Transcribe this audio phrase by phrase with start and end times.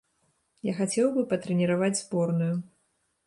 [0.69, 2.51] Я хацеў бы патрэніраваць зборную.